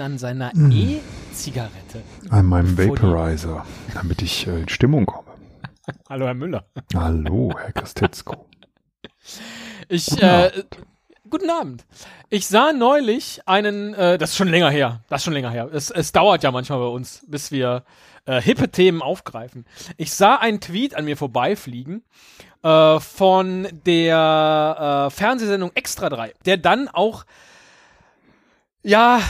[0.00, 0.70] Sekunden an seiner mm.
[0.70, 2.02] E-Zigarette.
[2.30, 3.64] An meinem Vaporizer,
[3.94, 5.28] damit ich äh, in Stimmung komme.
[6.08, 6.64] Hallo, Herr Müller.
[6.94, 8.46] Hallo, Herr Kastetzko.
[9.88, 10.50] Ich, guten, äh,
[11.28, 11.84] guten Abend.
[12.30, 15.68] Ich sah neulich einen, äh, das ist schon länger her, das ist schon länger her.
[15.72, 17.84] Es, es dauert ja manchmal bei uns, bis wir
[18.24, 19.66] äh, hippe Themen aufgreifen.
[19.96, 22.04] Ich sah einen Tweet an mir vorbeifliegen
[22.62, 27.24] äh, von der äh, Fernsehsendung Extra 3, der dann auch
[28.82, 29.20] ja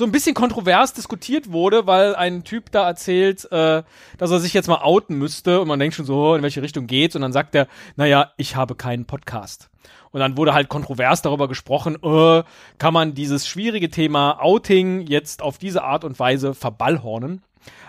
[0.00, 3.82] so ein bisschen kontrovers diskutiert wurde, weil ein Typ da erzählt, äh,
[4.16, 6.86] dass er sich jetzt mal outen müsste und man denkt schon so, in welche Richtung
[6.86, 9.68] geht's und dann sagt er, naja, ich habe keinen Podcast.
[10.10, 12.42] Und dann wurde halt kontrovers darüber gesprochen, äh,
[12.78, 17.42] kann man dieses schwierige Thema Outing jetzt auf diese Art und Weise verballhornen.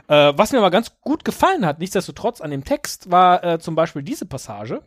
[0.10, 3.76] Äh, was mir aber ganz gut gefallen hat, nichtsdestotrotz an dem Text, war äh, zum
[3.76, 4.82] Beispiel diese Passage.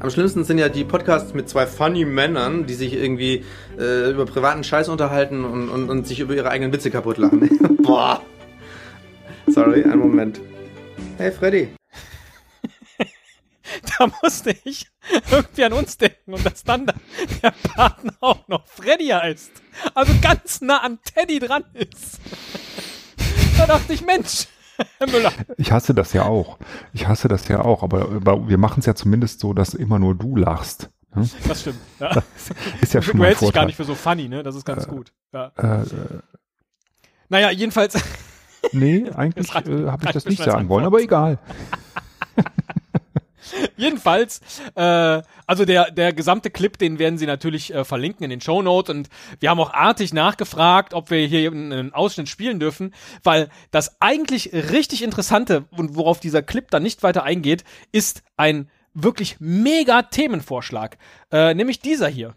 [0.00, 3.44] Am schlimmsten sind ja die Podcasts mit zwei funny Männern, die sich irgendwie
[3.78, 7.78] äh, über privaten Scheiß unterhalten und, und, und sich über ihre eigenen Witze kaputt lachen.
[7.82, 8.22] Boah.
[9.48, 10.40] Sorry, einen Moment.
[11.16, 11.68] Hey Freddy.
[13.98, 14.86] da musste ich
[15.32, 16.86] irgendwie an uns denken und dass dann
[17.42, 19.50] der Partner auch noch Freddy heißt.
[19.94, 22.20] Also ganz nah an Teddy dran ist.
[23.58, 24.46] da dachte ich, Mensch,
[25.10, 25.32] Müller.
[25.56, 26.58] Ich hasse das ja auch.
[26.92, 29.98] Ich hasse das ja auch, aber, aber wir machen es ja zumindest so, dass immer
[29.98, 30.90] nur du lachst.
[31.14, 31.28] Ne?
[31.46, 31.78] Das stimmt.
[31.98, 32.14] Ja.
[32.14, 32.24] Das
[32.80, 34.42] ist ja schon du hältst dich gar nicht für so funny, ne?
[34.42, 35.12] Das ist ganz äh, gut.
[35.32, 35.52] Ja.
[35.56, 35.84] Äh,
[37.28, 38.02] naja, jedenfalls.
[38.72, 41.38] Nee, eigentlich äh, habe ich das nicht sagen wollen, aber egal.
[43.76, 44.40] Jedenfalls,
[44.74, 48.62] äh, also der, der gesamte Clip, den werden sie natürlich äh, verlinken in den Show
[48.62, 49.08] Notes und
[49.40, 54.52] wir haben auch artig nachgefragt, ob wir hier einen Ausschnitt spielen dürfen, weil das eigentlich
[54.52, 60.98] richtig Interessante und worauf dieser Clip dann nicht weiter eingeht, ist ein wirklich mega Themenvorschlag,
[61.30, 62.34] äh, nämlich dieser hier.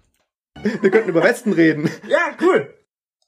[0.61, 1.89] Wir könnten über Westen reden.
[2.07, 2.77] Ja, cool.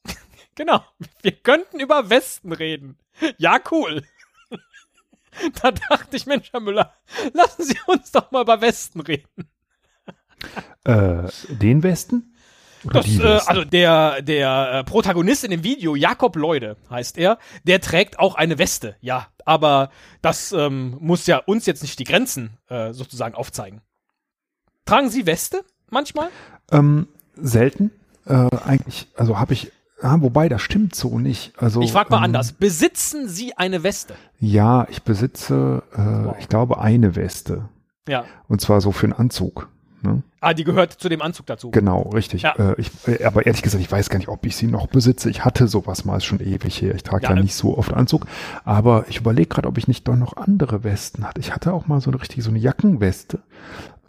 [0.56, 0.84] genau,
[1.22, 2.98] wir könnten über Westen reden.
[3.38, 4.04] Ja, cool.
[5.62, 6.94] Da dachte ich, Mensch, Herr Müller,
[7.34, 9.50] lassen Sie uns doch mal über Westen reden.
[10.84, 12.34] Äh, den Westen?
[12.84, 17.80] Das, äh, also der, der äh, Protagonist in dem Video, Jakob Leude heißt er, der
[17.80, 19.28] trägt auch eine Weste, ja.
[19.46, 19.90] Aber
[20.22, 23.82] das ähm, muss ja uns jetzt nicht die Grenzen äh, sozusagen aufzeigen.
[24.86, 26.30] Tragen Sie Weste manchmal?
[26.72, 27.92] Ähm, selten.
[28.26, 31.54] Äh, eigentlich, also habe ich Ah, wobei, das stimmt so nicht.
[31.58, 32.52] Also, ich frage mal ähm, anders.
[32.52, 34.16] Besitzen Sie eine Weste?
[34.40, 36.36] Ja, ich besitze, äh, wow.
[36.40, 37.70] ich glaube, eine Weste.
[38.08, 38.26] Ja.
[38.48, 39.70] Und zwar so für einen Anzug.
[40.04, 40.22] Ne?
[40.42, 41.72] Ah, die gehört zu dem Anzug dazu.
[41.72, 42.42] Genau, richtig.
[42.42, 42.54] Ja.
[42.58, 45.30] Äh, ich, äh, aber ehrlich gesagt, ich weiß gar nicht, ob ich sie noch besitze.
[45.30, 46.94] Ich hatte sowas mal schon ewig her.
[46.94, 48.26] Ich trage ja, ja nicht so oft Anzug.
[48.66, 51.40] Aber ich überlege gerade, ob ich nicht doch noch andere Westen hatte.
[51.40, 53.40] Ich hatte auch mal so eine richtige, so eine Jackenweste.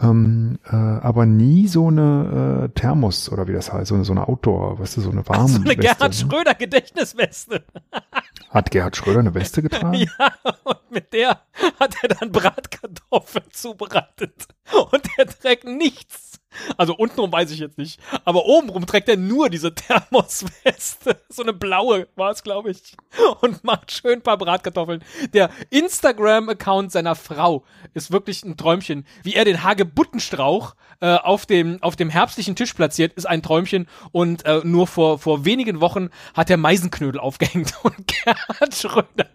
[0.01, 4.13] Ähm, äh, aber nie so eine äh, Thermos oder wie das heißt, so eine, so
[4.13, 5.49] eine Outdoor, weißt du, so eine warme.
[5.49, 7.65] So eine Gerhard Schröder Gedächtnisweste.
[8.51, 9.95] Hat Gerhard Schröder eine Weste getragen?
[9.95, 10.33] ja,
[10.65, 11.41] und mit der
[11.79, 14.49] hat er dann Bratkartoffeln zubereitet.
[14.91, 16.34] Und er trägt nichts
[16.77, 18.01] also untenrum weiß ich jetzt nicht.
[18.25, 21.21] Aber obenrum trägt er nur diese Thermosweste.
[21.29, 22.97] So eine blaue war es, glaube ich.
[23.41, 25.03] Und macht schön ein paar Bratkartoffeln.
[25.33, 27.65] Der Instagram-Account seiner Frau
[27.95, 29.07] ist wirklich ein Träumchen.
[29.23, 33.89] Wie er den Hagebuttenstrauch äh, auf, dem, auf dem herbstlichen Tisch platziert, ist ein Träumchen.
[34.13, 37.75] Und äh, nur vor, vor wenigen Wochen hat er Meisenknödel aufgehängt.
[37.83, 39.29] Und Gerhard Schröder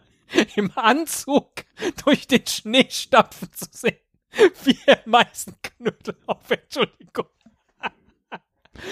[0.55, 1.49] im Anzug
[2.03, 3.97] durch den Schnee stapfen zu sehen.
[4.63, 7.25] Wie er Meisenknödel auf, Entschuldigung.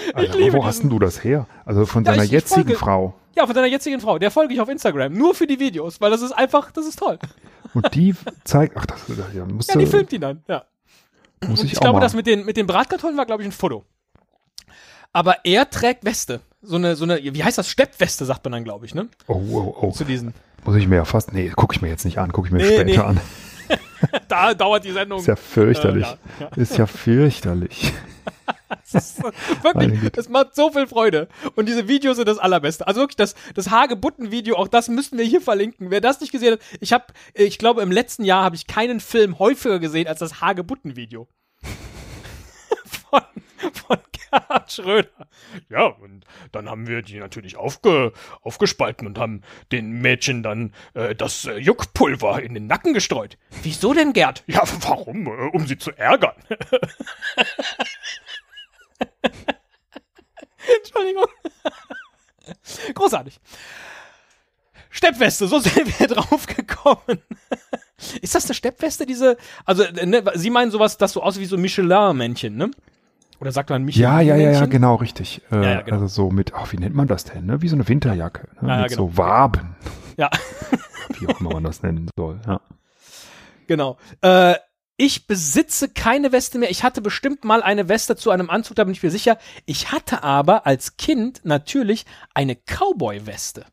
[0.08, 1.46] Ich Alter, wo hast denn du das her?
[1.64, 3.14] Also von ja, seiner ich, jetzigen folge, Frau.
[3.36, 4.18] Ja, von seiner jetzigen Frau.
[4.18, 5.14] Der folge ich auf Instagram.
[5.14, 7.18] Nur für die Videos, weil das ist einfach, das ist toll.
[7.74, 8.14] Und die
[8.44, 9.00] zeigt, ach, das,
[9.34, 10.64] ja, musst Ja, die filmt ihn dann, ja.
[11.46, 12.00] Muss ich, ich auch glaube, mal.
[12.00, 13.84] das mit den, mit den Bratkartoffeln war, glaube ich, ein Foto.
[15.12, 16.40] Aber er trägt Weste.
[16.60, 17.70] So eine, so eine, wie heißt das?
[17.70, 19.08] Steppweste, sagt man dann, glaube ich, ne?
[19.28, 19.90] Oh, oh, oh.
[19.92, 20.34] Zu diesen.
[20.64, 22.58] Muss ich mir ja fast, nee, gucke ich mir jetzt nicht an, gucke ich mir
[22.58, 22.98] nee, später nee.
[22.98, 23.20] an.
[24.28, 25.20] da dauert die Sendung.
[25.20, 26.06] Ist ja fürchterlich.
[26.06, 26.62] Äh, ja, ja.
[26.62, 27.92] Ist ja fürchterlich.
[28.92, 29.22] ist
[29.62, 31.28] wirklich, es macht so viel Freude.
[31.56, 32.86] Und diese Videos sind das allerbeste.
[32.86, 35.90] Also wirklich, das, das Hagebutten-Video, auch das müssen wir hier verlinken.
[35.90, 39.00] Wer das nicht gesehen hat, ich habe, ich glaube, im letzten Jahr habe ich keinen
[39.00, 41.28] Film häufiger gesehen als das Hagebutten-Video.
[43.10, 43.22] von,
[43.72, 45.28] von Gerhard Schröder.
[45.68, 48.12] Ja, und dann haben wir die natürlich aufge,
[48.42, 53.38] aufgespalten und haben den Mädchen dann äh, das äh, Juckpulver in den Nacken gestreut.
[53.62, 54.44] Wieso denn, Gerd?
[54.46, 55.26] Ja, warum?
[55.26, 56.36] Äh, um sie zu ärgern.
[60.78, 61.26] Entschuldigung.
[62.94, 63.40] Großartig.
[64.90, 67.22] Steppweste, so sind wir drauf gekommen.
[68.20, 69.36] Ist das eine Steppweste, diese?
[69.64, 72.70] Also, ne, Sie meinen sowas, das so aussieht wie so Michelin-Männchen, ne?
[73.40, 74.00] Oder sagt man Michi?
[74.00, 75.42] Ja, ja, ja, ja, genau, richtig.
[75.50, 75.96] Äh, ja, ja, genau.
[75.96, 77.46] Also so mit, ach, wie nennt man das denn?
[77.46, 77.62] Ne?
[77.62, 78.48] Wie so eine Winterjacke.
[78.60, 78.68] Ne?
[78.68, 79.02] Ja, mit genau.
[79.02, 79.76] so Waben.
[80.16, 80.30] Ja.
[81.20, 82.40] wie auch immer man das nennen soll.
[82.46, 82.60] Ja.
[83.68, 83.98] Genau.
[84.22, 84.54] Äh,
[84.96, 86.70] ich besitze keine Weste mehr.
[86.70, 89.38] Ich hatte bestimmt mal eine Weste zu einem Anzug, da bin ich mir sicher.
[89.64, 92.04] Ich hatte aber als Kind natürlich
[92.34, 93.64] eine Cowboy-Weste.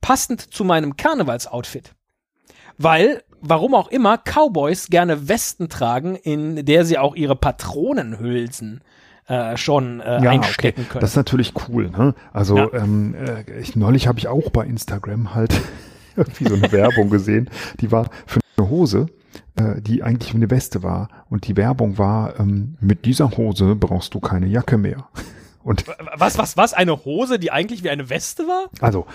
[0.00, 1.94] Passend zu meinem Karnevalsoutfit.
[2.78, 8.80] Weil, warum auch immer, Cowboys gerne Westen tragen, in der sie auch ihre Patronenhülsen
[9.26, 10.90] äh, schon äh, ja, einstecken okay.
[10.90, 11.00] können.
[11.00, 11.90] Das ist natürlich cool.
[11.90, 12.14] Ne?
[12.32, 12.72] Also ja.
[12.72, 15.60] ähm, äh, ich, neulich habe ich auch bei Instagram halt
[16.16, 17.50] irgendwie so eine Werbung gesehen.
[17.80, 19.08] Die war für eine Hose
[19.58, 21.08] äh, die eigentlich eine Weste war.
[21.28, 25.08] Und die Werbung war, ähm, mit dieser Hose brauchst du keine Jacke mehr.
[25.64, 25.84] Und
[26.14, 26.72] was, was, was?
[26.72, 28.70] Eine Hose, die eigentlich wie eine Weste war?
[28.80, 29.06] Also,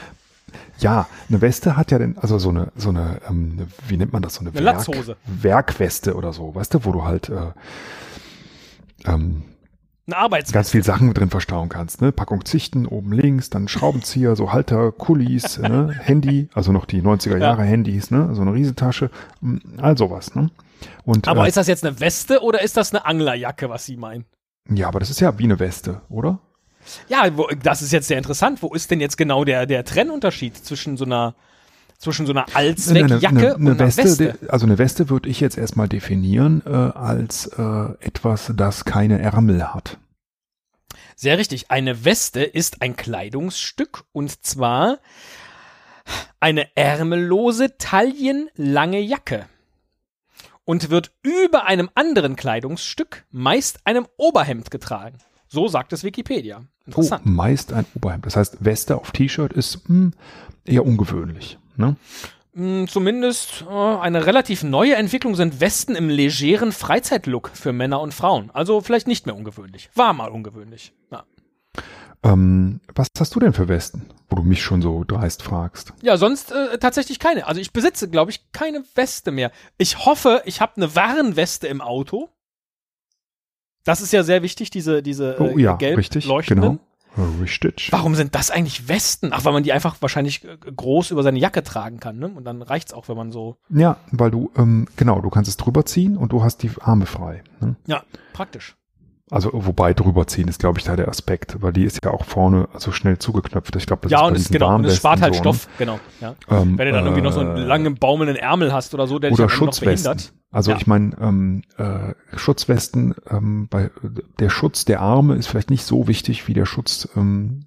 [0.79, 4.21] ja, eine Weste hat ja den, also so eine, so eine, ähm, wie nennt man
[4.21, 7.51] das, so eine, eine Werk, Werkweste oder so, weißt du, wo du halt äh,
[9.05, 9.43] ähm,
[10.05, 10.53] eine Arbeitsweste.
[10.53, 12.11] Ganz viel Sachen drin verstauen kannst, ne?
[12.11, 15.95] Packung Zichten oben links, dann Schraubenzieher, so Halter, Kulis, ne?
[15.97, 17.67] Handy, also noch die 90er Jahre ja.
[17.67, 18.29] Handys, ne?
[18.33, 20.49] So eine Riesentasche, hm, all sowas, ne?
[21.05, 23.95] Und, aber äh, ist das jetzt eine Weste oder ist das eine Anglerjacke, was Sie
[23.95, 24.25] meinen?
[24.69, 26.39] Ja, aber das ist ja wie eine Weste, oder?
[27.07, 28.61] Ja, wo, das ist jetzt sehr interessant.
[28.61, 31.35] Wo ist denn jetzt genau der, der Trennunterschied zwischen so einer
[31.97, 34.37] zwischen so einer Allzweckjacke eine, eine, eine und einer Weste, Weste.
[34.49, 37.61] Also eine Weste würde ich jetzt erstmal definieren äh, als äh,
[38.01, 39.97] etwas, das keine Ärmel hat.
[41.15, 41.71] Sehr richtig.
[41.71, 44.99] Eine Weste ist ein Kleidungsstück und zwar
[46.41, 49.45] eine ärmellose, taillenlange Jacke
[50.65, 55.19] und wird über einem anderen Kleidungsstück, meist einem Oberhemd getragen.
[55.53, 56.63] So sagt es Wikipedia.
[56.87, 57.21] Interessant.
[57.27, 58.25] Oh, meist ein Oberhemd.
[58.25, 60.13] Das heißt, Weste auf T-Shirt ist mh, hm,
[60.65, 61.59] eher ungewöhnlich.
[61.77, 61.95] Ne?
[62.55, 68.15] Mm, zumindest äh, eine relativ neue Entwicklung sind Westen im legeren Freizeitlook für Männer und
[68.15, 68.49] Frauen.
[68.51, 69.91] Also vielleicht nicht mehr ungewöhnlich.
[69.93, 70.91] War mal ungewöhnlich.
[71.11, 71.23] Ja.
[72.23, 75.93] Ähm, was hast du denn für Westen, wo du mich schon so dreist fragst?
[76.01, 77.45] Ja, sonst äh, tatsächlich keine.
[77.45, 79.51] Also ich besitze, glaube ich, keine Weste mehr.
[79.77, 82.29] Ich hoffe, ich habe eine Warnweste im Auto.
[83.83, 86.71] Das ist ja sehr wichtig, diese, diese äh, oh, ja, gelb richtig, leuchtenden.
[86.71, 86.83] Genau.
[87.41, 87.89] Richtig.
[87.91, 89.29] Warum sind das eigentlich Westen?
[89.33, 92.27] Ach, weil man die einfach wahrscheinlich äh, groß über seine Jacke tragen kann, ne?
[92.27, 93.57] Und dann reicht's auch, wenn man so.
[93.69, 97.05] Ja, weil du, ähm, genau, du kannst es drüber ziehen und du hast die Arme
[97.05, 97.43] frei.
[97.59, 97.75] Ne?
[97.85, 98.03] Ja,
[98.33, 98.75] praktisch.
[99.31, 102.25] Also wobei drüber ziehen ist, glaube ich, da der Aspekt, weil die ist ja auch
[102.25, 103.75] vorne so schnell zugeknöpft.
[103.77, 105.43] Ich glaube, das ja, ist und es, genau, und es spart halt so, ne?
[105.43, 105.99] Stoff, genau.
[106.19, 106.35] Ja.
[106.49, 109.19] Ähm, Wenn du dann irgendwie noch so einen äh, langen baumelnden Ärmel hast oder so,
[109.19, 110.33] der oder dich halt noch behindert.
[110.51, 110.77] Also ja.
[110.77, 113.89] ich meine, ähm, äh, Schutzwesten, ähm, bei
[114.39, 117.65] der Schutz der Arme ist vielleicht nicht so wichtig wie der Schutz ähm,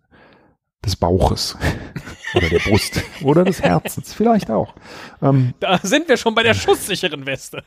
[0.84, 1.56] des Bauches
[2.34, 4.74] oder der Brust oder des Herzens, vielleicht auch.
[5.22, 7.64] Ähm, da sind wir schon bei der schusssicheren Weste.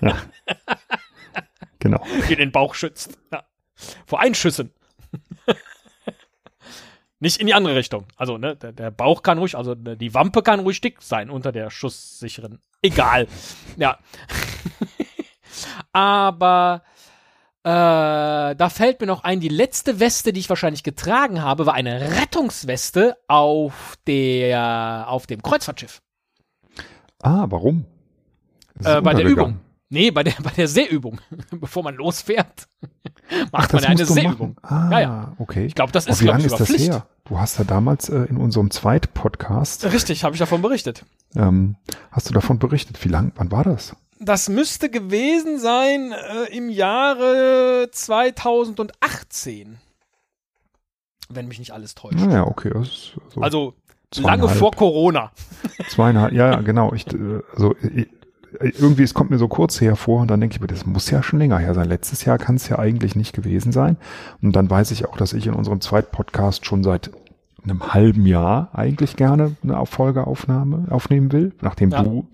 [0.00, 0.16] ja.
[1.86, 2.04] Genau.
[2.28, 3.18] Die den Bauch schützt.
[3.32, 3.44] Ja.
[4.06, 4.72] Vor Einschüssen.
[7.20, 8.06] Nicht in die andere Richtung.
[8.16, 11.30] Also, ne, der, der, Bauch kann ruhig, also ne, die Wampe kann ruhig dick sein
[11.30, 12.60] unter der schusssicheren.
[12.82, 13.26] Egal.
[13.76, 13.98] ja.
[15.92, 16.82] Aber
[17.62, 17.68] äh,
[18.54, 22.20] da fällt mir noch ein, die letzte Weste, die ich wahrscheinlich getragen habe, war eine
[22.20, 26.02] Rettungsweste auf der auf dem Kreuzfahrtschiff.
[27.22, 27.86] Ah, warum?
[28.84, 29.60] Äh, bei der Übung.
[29.88, 32.68] Nee, bei der, bei der Seeübung, bevor man losfährt,
[33.52, 34.56] macht Ach, man ja eine Seeübung.
[34.62, 35.32] Ah, ja, ja.
[35.38, 35.66] okay.
[35.66, 36.90] Ich glaube, das ist, wie lange ist das Pflicht.
[36.90, 37.06] her?
[37.24, 39.84] Du hast ja damals äh, in unserem Zweit-Podcast.
[39.86, 41.04] Richtig, habe ich davon berichtet.
[41.34, 41.76] Ähm,
[42.10, 43.04] hast du davon berichtet?
[43.04, 43.96] Wie lang, wann war das?
[44.18, 49.78] Das müsste gewesen sein äh, im Jahre 2018.
[51.28, 52.14] Wenn mich nicht alles täuscht.
[52.14, 52.70] Naja, ah okay.
[53.28, 53.74] so also
[54.14, 55.32] lange vor Corona.
[55.88, 56.94] Zweieinhalb, ja, genau.
[56.94, 58.08] Ich, äh, also ich,
[58.60, 61.22] irgendwie, es kommt mir so kurz hervor und dann denke ich mir, das muss ja
[61.22, 61.88] schon länger her sein.
[61.88, 63.96] Letztes Jahr kann es ja eigentlich nicht gewesen sein.
[64.42, 67.10] Und dann weiß ich auch, dass ich in unserem zweiten Podcast schon seit
[67.62, 72.02] einem halben Jahr eigentlich gerne eine Folgeaufnahme aufnehmen will, nachdem ja.
[72.02, 72.28] du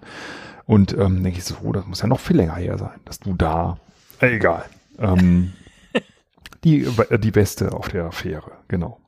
[0.66, 3.18] und ähm, denke ich so, oh, das muss ja noch viel länger her sein, dass
[3.18, 3.78] du da,
[4.20, 4.64] äh, egal,
[4.98, 5.52] ähm,
[6.64, 6.86] die
[7.18, 9.00] die Weste auf der Fähre, genau.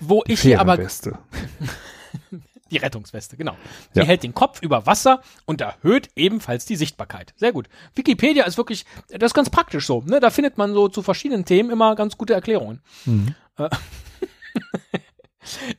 [0.00, 0.78] Wo die ich hier aber
[2.70, 3.56] Die Rettungsweste, genau.
[3.92, 4.06] Sie ja.
[4.06, 7.34] hält den Kopf über Wasser und erhöht ebenfalls die Sichtbarkeit.
[7.36, 7.68] Sehr gut.
[7.94, 10.02] Wikipedia ist wirklich, das ist ganz praktisch so.
[10.02, 10.20] Ne?
[10.20, 12.80] Da findet man so zu verschiedenen Themen immer ganz gute Erklärungen.
[13.04, 13.34] Mhm.
[13.56, 13.68] Äh,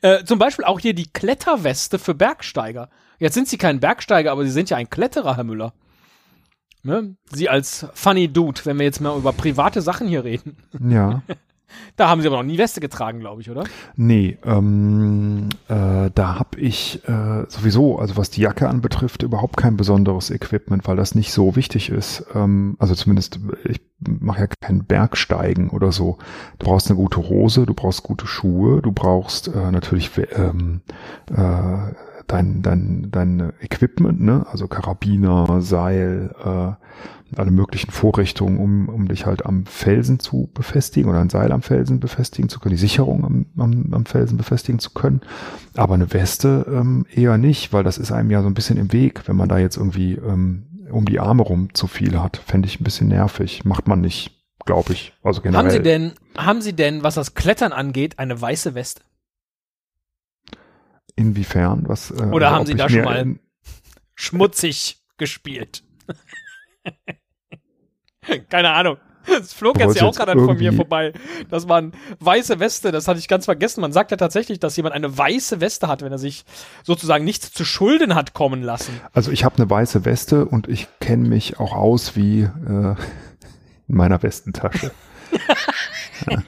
[0.02, 2.90] äh, zum Beispiel auch hier die Kletterweste für Bergsteiger.
[3.18, 5.72] Jetzt sind sie kein Bergsteiger, aber sie sind ja ein Kletterer, Herr Müller.
[6.82, 7.16] Ne?
[7.30, 10.56] Sie als funny Dude, wenn wir jetzt mal über private Sachen hier reden.
[10.78, 11.22] Ja.
[11.96, 13.64] Da haben sie aber noch nie Weste getragen, glaube ich, oder?
[13.96, 19.76] Nee, ähm, äh, da habe ich äh, sowieso, also was die Jacke anbetrifft, überhaupt kein
[19.76, 22.24] besonderes Equipment, weil das nicht so wichtig ist.
[22.34, 26.18] Ähm, also zumindest, ich mache ja kein Bergsteigen oder so.
[26.58, 30.80] Du brauchst eine gute Hose, du brauchst gute Schuhe, du brauchst äh, natürlich ähm,
[31.30, 31.92] äh,
[32.26, 34.46] dein, dein, dein Equipment, ne?
[34.50, 41.08] also Karabiner, Seil, äh, alle möglichen Vorrichtungen, um, um dich halt am Felsen zu befestigen
[41.08, 44.78] oder ein Seil am Felsen befestigen zu können, die Sicherung am, am, am Felsen befestigen
[44.78, 45.22] zu können.
[45.74, 48.92] Aber eine Weste ähm, eher nicht, weil das ist einem ja so ein bisschen im
[48.92, 52.36] Weg, wenn man da jetzt irgendwie ähm, um die Arme rum zu viel hat.
[52.36, 53.64] Fände ich ein bisschen nervig.
[53.64, 55.14] Macht man nicht, glaube ich.
[55.22, 55.64] Also generell.
[55.64, 59.02] Haben Sie denn, haben Sie denn, was das Klettern angeht, eine weiße Weste?
[61.16, 61.84] Inwiefern?
[61.88, 63.36] Was, äh, Oder also haben Sie da schon mal
[64.14, 65.84] schmutzig gespielt?
[68.48, 68.98] Keine Ahnung.
[69.26, 71.12] Das flog jetzt ja auch gerade von mir vorbei.
[71.48, 73.80] Das waren weiße Weste, das hatte ich ganz vergessen.
[73.80, 76.44] Man sagt ja tatsächlich, dass jemand eine weiße Weste hat, wenn er sich
[76.82, 79.00] sozusagen nichts zu Schulden hat kommen lassen.
[79.12, 82.96] Also ich habe eine weiße Weste und ich kenne mich auch aus wie äh, in
[83.86, 84.90] meiner Westentasche.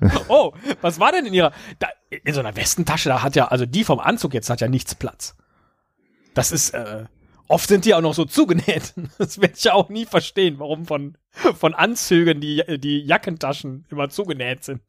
[0.28, 1.52] oh, was war denn in ihrer.
[1.78, 4.68] Da, in so einer Westentasche, da hat ja, also die vom Anzug jetzt hat ja
[4.68, 5.36] nichts Platz.
[6.34, 7.04] Das ist, äh,
[7.46, 8.94] Oft sind die auch noch so zugenäht.
[9.18, 14.08] Das werde ich ja auch nie verstehen, warum von, von Anzügen die, die Jackentaschen immer
[14.08, 14.82] zugenäht sind.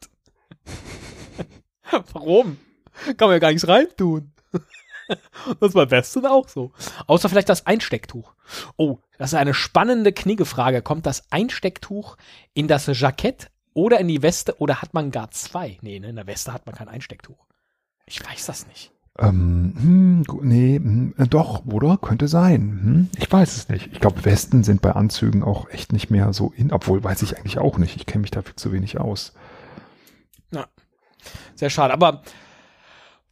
[2.14, 2.58] warum?
[3.18, 4.32] Kann man ja gar nichts reintun.
[5.60, 6.72] Das ist bei Westen auch so.
[7.06, 8.34] Außer vielleicht das Einstecktuch.
[8.78, 10.82] Oh, das ist eine spannende Kniegefrage.
[10.82, 12.18] Kommt das Einstecktuch
[12.56, 15.78] in das Jackett oder in die Weste oder hat man gar zwei?
[15.82, 17.46] Nee, ne, in der Weste hat man kein Einstecktuch.
[18.08, 18.92] Ich weiß das nicht.
[19.18, 21.98] Ähm, hm, nee, hm, äh, doch, oder?
[21.98, 22.62] Könnte sein.
[22.62, 23.10] Hm?
[23.18, 23.90] Ich weiß es nicht.
[23.94, 27.38] Ich glaube, Westen sind bei Anzügen auch echt nicht mehr so in, obwohl weiß ich
[27.38, 27.96] eigentlich auch nicht.
[27.96, 29.34] Ich kenne mich dafür zu wenig aus.
[30.52, 30.68] Ja,
[31.56, 31.94] sehr schade.
[31.94, 32.24] Aber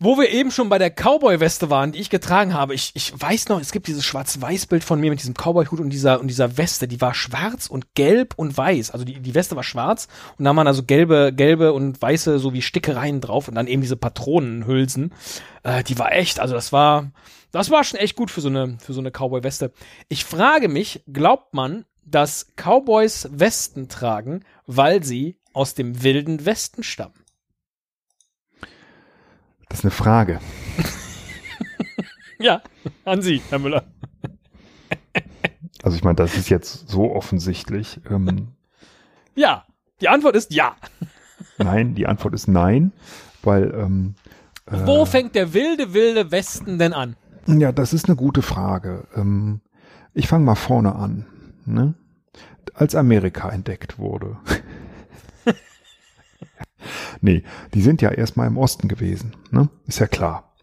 [0.03, 3.47] wo wir eben schon bei der Cowboy-Weste waren, die ich getragen habe, ich, ich weiß
[3.47, 6.89] noch, es gibt dieses Schwarz-Weiß-Bild von mir mit diesem Cowboy-Hut und dieser, und dieser Weste,
[6.89, 8.91] die war schwarz und gelb und weiß.
[8.91, 12.51] Also die, die Weste war schwarz und da waren also gelbe, gelbe und weiße so
[12.51, 15.13] wie Stickereien drauf und dann eben diese Patronenhülsen.
[15.63, 17.11] Äh, die war echt, also das war,
[17.53, 19.71] das war schon echt gut für so eine, für so eine Cowboy-Weste.
[20.09, 26.83] Ich frage mich, glaubt man, dass Cowboys Westen tragen, weil sie aus dem wilden Westen
[26.83, 27.22] stammen?
[29.73, 30.39] Das ist eine Frage.
[32.37, 32.61] ja,
[33.05, 33.83] an Sie, Herr Müller.
[35.81, 37.99] also ich meine, das ist jetzt so offensichtlich.
[38.07, 38.49] Ähm,
[39.33, 39.65] ja,
[39.99, 40.75] die Antwort ist ja.
[41.57, 42.91] Nein, die Antwort ist nein,
[43.41, 44.13] weil ähm,
[44.67, 47.15] äh, Wo fängt der wilde, wilde Westen denn an?
[47.47, 49.07] Ja, das ist eine gute Frage.
[49.15, 49.59] Ähm,
[50.13, 51.25] ich fange mal vorne an.
[51.65, 51.95] Ne?
[52.75, 54.37] Als Amerika entdeckt wurde.
[57.23, 59.69] Nee, die sind ja erstmal im Osten gewesen, ne?
[59.87, 60.53] Ist ja klar.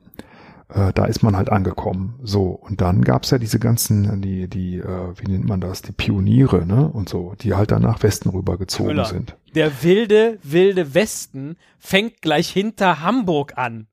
[0.69, 2.21] Äh, da ist man halt angekommen.
[2.23, 5.93] So, und dann gab's ja diese ganzen, die, die, äh, wie nennt man das, die
[5.93, 6.87] Pioniere, ne?
[6.87, 9.39] Und so, die halt dann nach Westen rübergezogen Müller, sind.
[9.55, 13.87] Der wilde, wilde Westen fängt gleich hinter Hamburg an.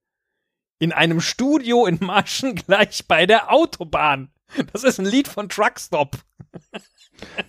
[0.78, 4.30] In einem Studio in Marschen gleich bei der Autobahn.
[4.74, 6.18] Das ist ein Lied von Truckstop.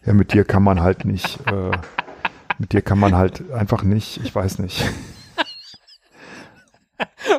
[0.06, 1.40] Ja, mit dir kann man halt nicht.
[1.46, 1.72] Äh,
[2.58, 4.84] mit dir kann man halt einfach nicht, ich weiß nicht.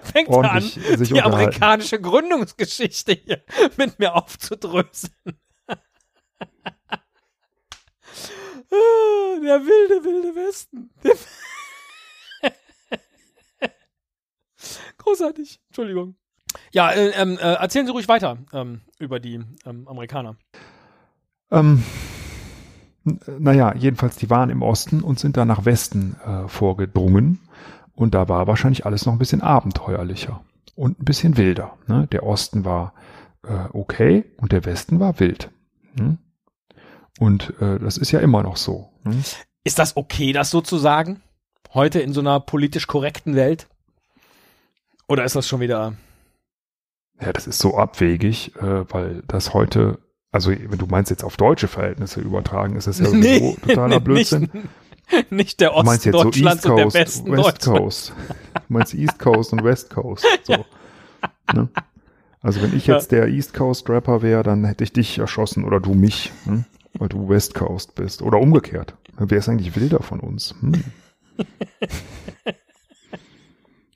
[0.04, 3.44] Fängt an, die amerikanische Gründungsgeschichte hier
[3.78, 5.14] mit mir aufzudröseln.
[8.72, 10.92] Der wilde, wilde Westen.
[14.98, 15.60] Großartig.
[15.70, 16.16] Entschuldigung.
[16.72, 20.36] Ja, äh, äh, erzählen Sie ruhig weiter ähm, über die ähm, Amerikaner.
[21.52, 21.84] Ähm,
[23.40, 27.40] naja, jedenfalls, die waren im Osten und sind dann nach Westen äh, vorgedrungen.
[27.94, 30.42] Und da war wahrscheinlich alles noch ein bisschen abenteuerlicher
[30.76, 31.78] und ein bisschen wilder.
[31.88, 32.08] Ne?
[32.12, 32.94] Der Osten war
[33.44, 35.52] äh, okay und der Westen war wild.
[35.96, 36.18] Ne?
[37.20, 38.90] Und äh, das ist ja immer noch so.
[39.04, 39.22] Ne?
[39.66, 41.22] Ist das okay, das so zu sagen?
[41.74, 43.68] Heute in so einer politisch korrekten Welt?
[45.08, 45.94] Oder ist das schon wieder.
[47.20, 50.00] Ja, das ist so abwegig, äh, weil das heute
[50.32, 54.50] also, wenn du meinst jetzt auf deutsche Verhältnisse übertragen, ist das ja nee, totaler Blödsinn.
[55.12, 58.14] Nicht, nicht der Osten Deutschlands so Coast, und der Westen West Coast.
[58.54, 60.26] Du meinst East Coast und West Coast.
[60.44, 60.66] So.
[61.54, 61.68] Ne?
[62.42, 65.80] Also wenn ich jetzt der East Coast Rapper wäre, dann hätte ich dich erschossen oder
[65.80, 66.64] du mich, ne?
[66.94, 68.22] weil du West Coast bist.
[68.22, 68.96] Oder umgekehrt.
[69.18, 70.56] Wer ist eigentlich wilder von uns?
[70.62, 70.84] Hm.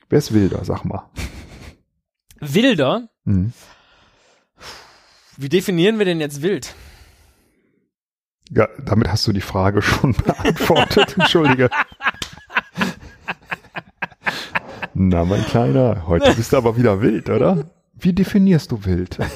[0.09, 1.09] Wer ist wilder, sag mal.
[2.39, 3.09] Wilder?
[3.25, 3.53] Hm.
[5.37, 6.75] Wie definieren wir denn jetzt wild?
[8.49, 11.15] Ja, damit hast du die Frage schon beantwortet.
[11.17, 11.69] Entschuldige.
[14.93, 17.71] Na, mein Kleiner, heute bist du aber wieder wild, oder?
[17.93, 19.17] Wie definierst du wild?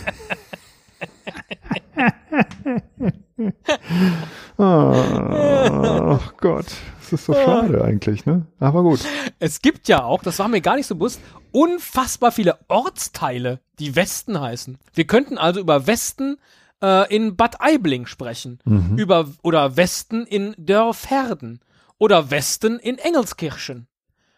[4.60, 6.66] Ach Gott,
[7.02, 8.46] das ist so schade eigentlich, ne?
[8.60, 9.00] Aber gut.
[9.40, 11.20] Es gibt ja auch, das war mir gar nicht so bewusst,
[11.52, 14.78] unfassbar viele Ortsteile, die Westen heißen.
[14.94, 16.38] Wir könnten also über Westen
[16.82, 18.98] äh, in Bad Aibling sprechen, Mhm.
[18.98, 21.60] über oder Westen in Dörferden
[21.98, 23.88] oder Westen in Engelskirchen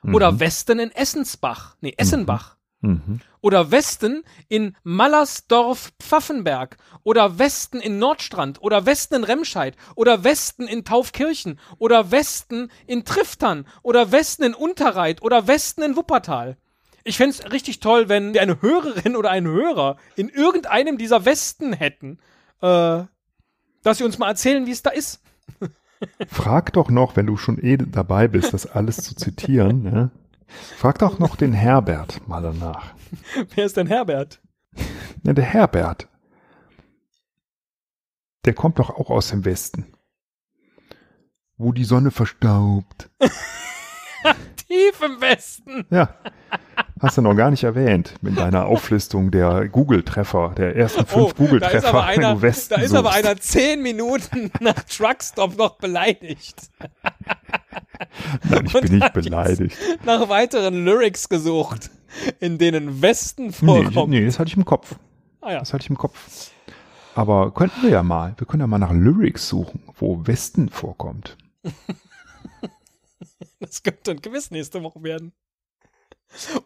[0.04, 2.56] oder Westen in Essensbach, nee, Essenbach.
[2.56, 2.59] Mhm.
[3.42, 6.78] Oder Westen in Mallersdorf Pfaffenberg.
[7.04, 8.62] Oder Westen in Nordstrand.
[8.62, 9.76] Oder Westen in Remscheid.
[9.96, 11.60] Oder Westen in Taufkirchen.
[11.78, 15.22] Oder Westen in Triftern oder Westen in Unterreit.
[15.22, 16.58] Oder Westen in Wuppertal.
[17.04, 21.74] Ich fänd's richtig toll, wenn wir eine Hörerin oder einen Hörer in irgendeinem dieser Westen
[21.74, 22.20] hätten,
[22.62, 23.04] äh,
[23.84, 25.22] dass sie uns mal erzählen, wie es da ist.
[26.28, 30.12] Frag doch noch, wenn du schon eh dabei bist, das alles zu zitieren, ne?
[30.77, 32.94] Frag doch noch den Herbert mal danach.
[33.56, 34.41] Wer ist denn Herbert?
[35.24, 36.08] Ja, der Herbert.
[38.46, 39.94] Der kommt doch auch aus dem Westen.
[41.58, 43.10] Wo die Sonne verstaubt.
[44.68, 45.86] Tief im Westen.
[45.89, 46.15] Ja.
[47.00, 51.24] Hast du noch gar nicht erwähnt mit deiner Auflistung der Google-Treffer, der ersten fünf Oh,
[51.24, 52.36] da ist Google-Treffer, aber wenn einer,
[52.70, 56.70] da ist aber einer zehn Minuten nach Truckstop noch beleidigt.
[58.50, 59.77] Nein, ich und bin nicht beleidigt.
[60.06, 61.89] Nach weiteren Lyrics gesucht,
[62.39, 64.10] in denen Westen Nee, vorkommt.
[64.10, 64.96] nee, das hatte ich im Kopf.
[65.41, 65.60] Ah ja.
[65.60, 66.51] Das hatte ich im Kopf.
[67.15, 71.38] Aber könnten wir ja mal, wir können ja mal nach Lyrics suchen, wo Westen vorkommt.
[73.62, 75.34] Das könnte ein Quiz nächste Woche werden.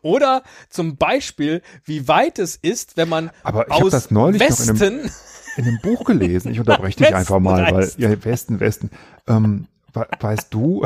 [0.02, 4.60] Oder zum Beispiel, wie weit es ist, wenn man Aber ich aus das neulich noch
[4.60, 5.12] in einem- Westen,
[5.56, 8.90] In einem Buch gelesen, ich unterbreche dich einfach mal, weil, Westen ja, Westen, Westen.
[9.28, 10.84] Ähm, we- weißt du,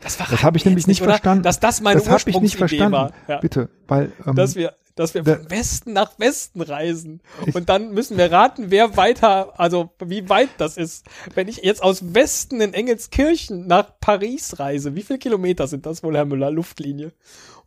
[0.00, 1.10] das, das habe ich nämlich nicht oder?
[1.10, 1.42] verstanden.
[1.42, 2.92] Dass das meine das habe ich nicht verstanden.
[2.92, 3.12] war.
[3.28, 3.36] Ja.
[3.38, 7.20] Bitte, weil, ähm, dass wir, dass wir von Westen nach Westen reisen.
[7.54, 11.06] Und dann müssen wir raten, wer weiter, also wie weit das ist.
[11.34, 16.02] Wenn ich jetzt aus Westen in Engelskirchen nach Paris reise, wie viele Kilometer sind das
[16.02, 16.50] wohl, Herr Müller?
[16.50, 17.12] Luftlinie.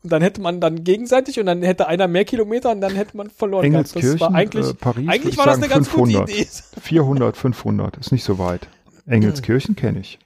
[0.01, 3.15] Und dann hätte man dann gegenseitig und dann hätte einer mehr Kilometer und dann hätte
[3.15, 3.65] man verloren.
[3.65, 6.21] Engelskirchen, das war eigentlich, äh, Paris, eigentlich ich war das sagen eine ganz 500.
[6.27, 6.47] gute Idee.
[6.81, 8.67] 400, 500, ist nicht so weit.
[9.05, 10.19] Engelskirchen kenne ich.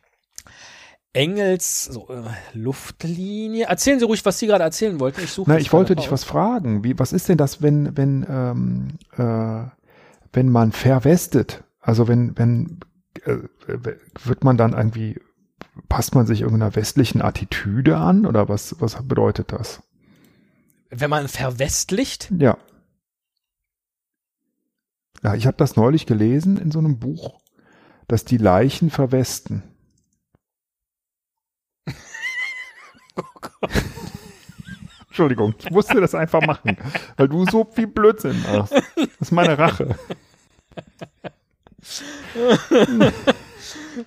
[1.13, 2.23] Engels, so, äh,
[2.53, 3.67] Luftlinie.
[3.67, 5.21] Erzählen Sie ruhig, was Sie gerade erzählen wollten.
[5.23, 6.83] Ich suche Na, ich wollte dich was fragen.
[6.83, 9.69] Wie, was ist denn das, wenn, wenn, ähm, äh,
[10.33, 11.63] wenn man verwestet?
[11.79, 12.79] Also wenn, wenn,
[13.25, 13.37] äh,
[14.23, 15.21] wird man dann irgendwie,
[15.87, 19.83] passt man sich irgendeiner westlichen Attitüde an oder was, was bedeutet das?
[20.89, 22.57] Wenn man verwestlicht, Ja.
[25.23, 27.39] Ja, ich habe das neulich gelesen in so einem Buch,
[28.09, 29.63] dass die Leichen verwesten.
[35.07, 36.75] Entschuldigung, ich musste das einfach machen,
[37.17, 38.73] weil du so viel Blödsinn machst.
[38.73, 39.95] Das ist meine Rache.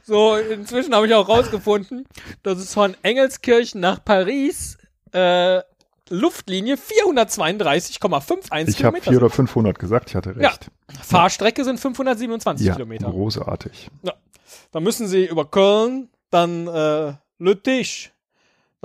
[0.03, 2.07] So, inzwischen habe ich auch rausgefunden,
[2.43, 4.79] dass es von Engelskirchen nach Paris
[5.13, 5.61] äh,
[6.09, 9.17] Luftlinie 432,51 Ich habe Kilometer 400 sind.
[9.17, 10.71] oder 500 gesagt, ich hatte recht.
[11.03, 13.09] Fahrstrecke sind 527 Ja, Kilometer.
[13.11, 13.91] großartig.
[14.73, 18.13] Dann müssen sie über Köln, dann äh, Lüttich,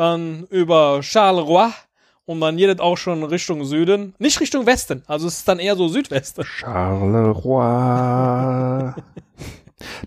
[0.01, 1.69] dann über Charleroi
[2.25, 4.15] und dann geht es auch schon Richtung Süden.
[4.17, 6.43] Nicht Richtung Westen, also es ist dann eher so Südwesten.
[6.57, 7.53] Charleroi.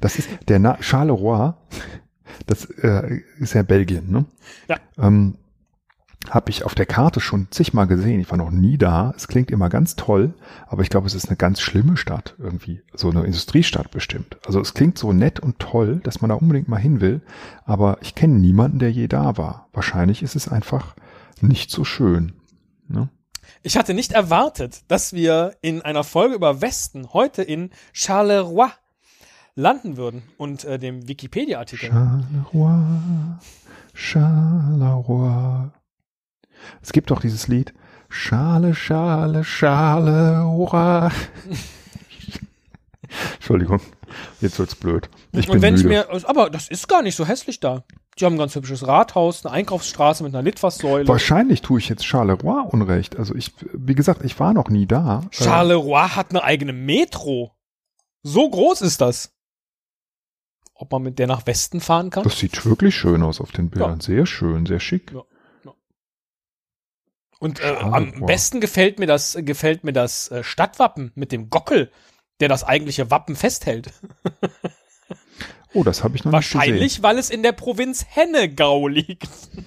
[0.01, 1.53] Das ist der Na Charleroi.
[2.47, 4.25] Das äh, ist ja Belgien, ne?
[4.69, 4.79] Ja.
[4.99, 5.37] Ähm,
[6.31, 8.21] habe ich auf der Karte schon zigmal gesehen.
[8.21, 9.13] Ich war noch nie da.
[9.17, 10.35] Es klingt immer ganz toll,
[10.67, 12.83] aber ich glaube, es ist eine ganz schlimme Stadt irgendwie.
[12.95, 14.39] So eine Industriestadt bestimmt.
[14.47, 17.21] Also es klingt so nett und toll, dass man da unbedingt mal hin will,
[17.65, 19.69] aber ich kenne niemanden, der je da war.
[19.73, 20.95] Wahrscheinlich ist es einfach
[21.41, 22.33] nicht so schön.
[22.89, 23.09] Ne?
[23.63, 28.71] Ich hatte nicht erwartet, dass wir in einer Folge über Westen heute in Charleroi
[29.55, 31.91] landen würden und äh, dem Wikipedia-Artikel.
[31.91, 33.39] Charleroi,
[33.95, 35.71] Charleroi.
[36.83, 37.75] Es gibt doch dieses Lied.
[38.09, 41.11] Schale, Schale, Charleroi.
[43.35, 43.81] Entschuldigung,
[44.41, 45.09] jetzt wird's blöd.
[45.33, 45.83] Ich bin und wenn müde.
[45.83, 47.85] ich mir, aber das ist gar nicht so hässlich da.
[48.19, 51.09] Die haben ein ganz hübsches Rathaus, eine Einkaufsstraße mit einer Litfaßsäule.
[51.09, 53.17] Wahrscheinlich tue ich jetzt Charleroi Unrecht.
[53.19, 55.23] Also ich, wie gesagt, ich war noch nie da.
[55.33, 57.57] Äh, Charleroi hat eine eigene Metro.
[58.23, 59.33] So groß ist das.
[60.75, 62.25] Ob man mit der nach Westen fahren kann?
[62.25, 64.01] das sieht wirklich schön aus auf den Bildern.
[64.01, 65.13] Sehr schön, sehr schick.
[65.13, 65.23] Ja.
[67.45, 71.91] Und äh, am besten gefällt mir das, gefällt mir das äh, Stadtwappen mit dem Gockel,
[72.41, 73.93] der das eigentliche Wappen festhält.
[75.75, 79.29] Oh, das habe ich noch nicht Wahrscheinlich, weil es in der Provinz Hennegau liegt.
[79.29, 79.67] gesehen.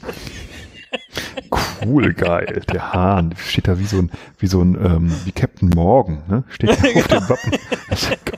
[1.86, 2.64] Cool, geil.
[2.74, 6.44] Der Hahn steht da wie so ein, wie so ein, ähm, wie Captain Morgan, ne?
[6.50, 7.52] Steht da auf dem Wappen.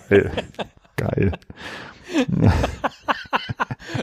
[0.10, 0.32] geil.
[0.98, 1.32] Geil.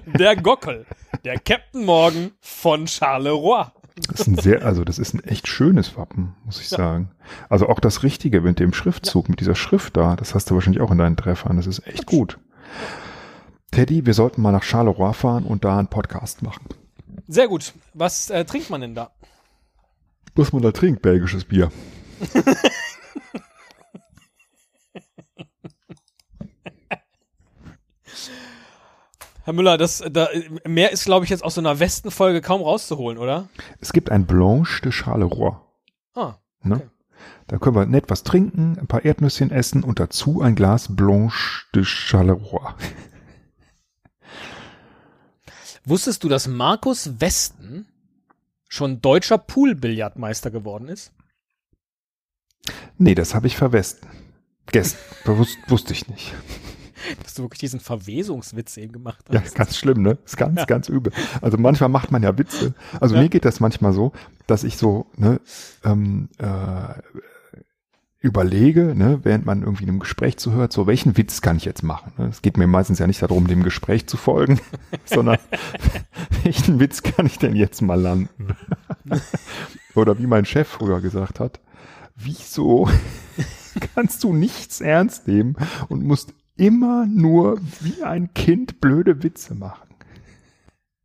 [0.06, 0.86] Der Gockel.
[1.24, 3.66] Der Captain Morgan von Charleroi.
[3.96, 6.76] Das ist ein sehr, also das ist ein echt schönes Wappen, muss ich ja.
[6.76, 7.10] sagen.
[7.48, 9.30] Also auch das Richtige mit dem Schriftzug, ja.
[9.30, 11.56] mit dieser Schrift da, das hast du wahrscheinlich auch in deinen Treffern.
[11.56, 12.38] Das ist echt gut.
[13.70, 16.66] Teddy, wir sollten mal nach Charleroi fahren und da einen Podcast machen.
[17.26, 17.72] Sehr gut.
[17.94, 19.10] Was äh, trinkt man denn da?
[20.34, 21.70] Was man da trinkt, belgisches Bier.
[29.46, 30.28] Herr Müller, das, da,
[30.66, 33.48] mehr ist, glaube ich, jetzt aus so einer Westenfolge kaum rauszuholen, oder?
[33.80, 35.54] Es gibt ein Blanche de Charleroi.
[36.14, 36.34] Ah.
[36.64, 36.74] Ne?
[36.74, 36.84] Okay.
[36.84, 36.90] Ne?
[37.46, 41.62] Da können wir nett was trinken, ein paar Erdnüsschen essen und dazu ein Glas Blanche
[41.76, 42.74] de Charleroi.
[45.84, 47.86] Wusstest du, dass Markus Westen
[48.66, 51.12] schon deutscher Poolbillardmeister geworden ist?
[52.98, 54.08] Nee, das habe ich verwesten.
[54.72, 56.34] Gest bewusst, wusste ich nicht.
[57.22, 59.34] Dass du wirklich diesen Verwesungswitz eben gemacht hast.
[59.34, 60.18] Ja, ganz schlimm, ne?
[60.24, 60.64] Ist ganz, ja.
[60.64, 61.12] ganz übel.
[61.40, 62.74] Also manchmal macht man ja Witze.
[63.00, 63.22] Also ja.
[63.22, 64.12] mir geht das manchmal so,
[64.46, 65.40] dass ich so, ne,
[65.84, 66.94] ähm, äh,
[68.26, 72.12] überlege, ne, während man irgendwie einem Gespräch zuhört, so welchen Witz kann ich jetzt machen.
[72.18, 72.26] Ne?
[72.26, 74.60] Es geht mir meistens ja nicht darum, dem Gespräch zu folgen,
[75.04, 75.38] sondern
[76.42, 78.56] welchen Witz kann ich denn jetzt mal landen?
[79.94, 81.60] Oder wie mein Chef früher gesagt hat,
[82.16, 82.88] wieso
[83.94, 85.56] kannst du nichts ernst nehmen
[85.88, 89.88] und musst immer nur wie ein Kind blöde Witze machen?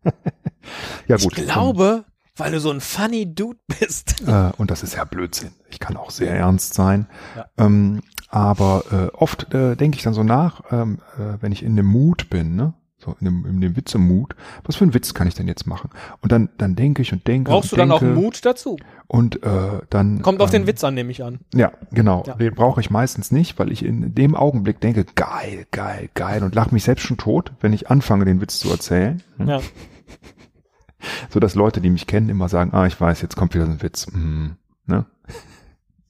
[1.07, 1.37] ja gut.
[1.37, 4.21] Ich glaube, weil du so ein funny Dude bist.
[4.27, 5.51] Äh, und das ist ja Blödsinn.
[5.69, 7.07] Ich kann auch sehr ernst sein.
[7.35, 7.45] Ja.
[7.57, 11.75] Ähm, aber äh, oft äh, denke ich dann so nach, ähm, äh, wenn ich in
[11.75, 12.73] dem Mut bin, ne?
[13.03, 15.89] So in dem, in dem Witzemut, was für einen Witz kann ich denn jetzt machen?
[16.21, 17.51] Und dann, dann denke ich und denke.
[17.51, 18.77] Brauchst und du denke, dann auch Mut dazu?
[19.07, 20.21] Und äh, dann.
[20.21, 21.39] Kommt auf ähm, den Witz an, nehme ich an.
[21.53, 22.23] Ja, genau.
[22.27, 22.35] Ja.
[22.35, 26.53] Den brauche ich meistens nicht, weil ich in dem Augenblick denke, geil, geil, geil und
[26.53, 29.23] lache mich selbst schon tot, wenn ich anfange, den Witz zu erzählen.
[29.37, 29.47] Hm?
[29.47, 29.61] Ja
[31.29, 33.71] so dass Leute, die mich kennen, immer sagen, ah, ich weiß, jetzt kommt wieder so
[33.71, 34.07] ein Witz.
[34.11, 35.05] Hm, ne?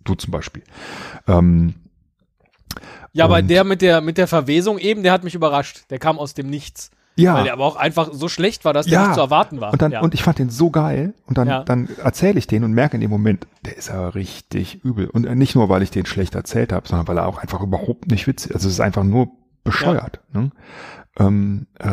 [0.03, 0.63] Du zum Beispiel.
[1.27, 1.75] Ähm,
[3.13, 5.83] ja, aber der mit der mit der Verwesung eben, der hat mich überrascht.
[5.89, 6.91] Der kam aus dem Nichts.
[7.17, 7.35] Ja.
[7.35, 9.73] Weil der aber auch einfach so schlecht war, dass der nicht zu erwarten war.
[9.73, 10.01] Und, dann, ja.
[10.01, 11.63] und ich fand den so geil und dann, ja.
[11.63, 15.09] dann erzähle ich den und merke in dem Moment, der ist aber richtig übel.
[15.09, 18.09] Und nicht nur, weil ich den schlecht erzählt habe, sondern weil er auch einfach überhaupt
[18.09, 18.55] nicht witzig ist.
[18.55, 19.27] Also es ist einfach nur
[19.63, 20.21] bescheuert.
[20.33, 20.41] Ja.
[20.41, 20.51] Ne?
[21.19, 21.89] Ähm, äh,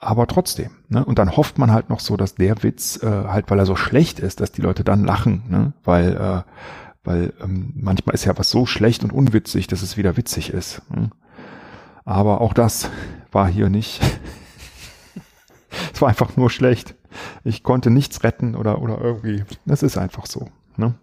[0.00, 0.70] aber trotzdem.
[0.88, 1.04] Ne?
[1.04, 3.76] Und dann hofft man halt noch so, dass der Witz äh, halt, weil er so
[3.76, 5.72] schlecht ist, dass die Leute dann lachen, ne?
[5.84, 6.42] weil äh,
[7.06, 10.82] weil ähm, manchmal ist ja was so schlecht und unwitzig, dass es wieder witzig ist.
[10.90, 11.10] Ne?
[12.04, 12.90] Aber auch das
[13.32, 14.00] war hier nicht.
[15.94, 16.94] es war einfach nur schlecht.
[17.44, 19.44] Ich konnte nichts retten oder oder irgendwie.
[19.64, 20.48] Das ist einfach so.
[20.76, 20.94] Ne?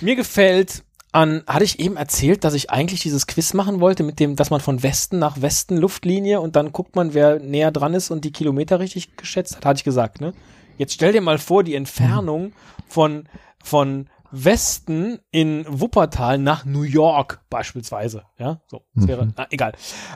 [0.00, 4.20] Mir gefällt an, hatte ich eben erzählt, dass ich eigentlich dieses Quiz machen wollte mit
[4.20, 7.94] dem, dass man von Westen nach Westen Luftlinie und dann guckt man, wer näher dran
[7.94, 10.34] ist und die Kilometer richtig geschätzt hat, hatte ich gesagt, ne?
[10.76, 12.52] Jetzt stell dir mal vor, die Entfernung
[12.86, 13.28] von,
[13.64, 19.32] von Westen in Wuppertal nach New York beispielsweise, ja, so, das wäre, mhm.
[19.36, 19.72] na, egal.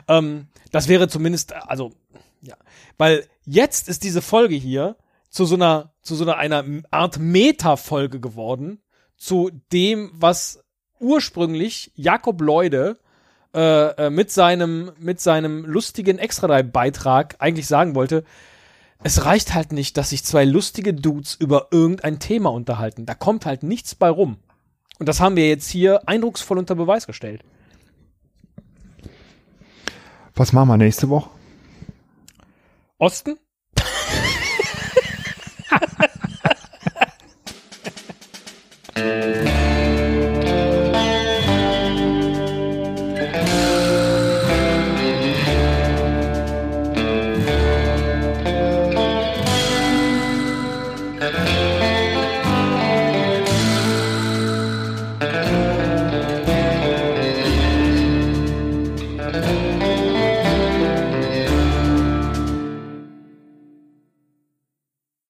[0.07, 1.91] Ähm, das wäre zumindest, also,
[2.41, 2.55] ja,
[2.97, 4.95] weil jetzt ist diese Folge hier
[5.29, 8.81] zu so einer, zu so einer, einer Art Meta-Folge geworden,
[9.17, 10.63] zu dem, was
[10.99, 12.97] ursprünglich Jakob Leude
[13.53, 18.23] äh, äh, mit seinem mit seinem lustigen Extra-Beitrag eigentlich sagen wollte,
[19.03, 23.05] es reicht halt nicht, dass sich zwei lustige Dudes über irgendein Thema unterhalten.
[23.05, 24.37] Da kommt halt nichts bei rum.
[24.99, 27.43] Und das haben wir jetzt hier eindrucksvoll unter Beweis gestellt.
[30.35, 31.29] Was machen wir nächste Woche?
[32.97, 33.37] Osten?